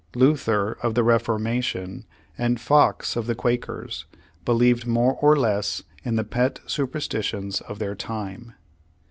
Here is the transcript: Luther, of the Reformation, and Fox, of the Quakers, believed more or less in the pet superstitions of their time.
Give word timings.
Luther, 0.15 0.79
of 0.81 0.95
the 0.95 1.03
Reformation, 1.03 2.05
and 2.35 2.59
Fox, 2.59 3.15
of 3.15 3.27
the 3.27 3.35
Quakers, 3.35 4.05
believed 4.45 4.87
more 4.87 5.13
or 5.13 5.35
less 5.35 5.83
in 6.03 6.15
the 6.15 6.23
pet 6.23 6.59
superstitions 6.65 7.61
of 7.61 7.77
their 7.77 7.93
time. 7.93 8.53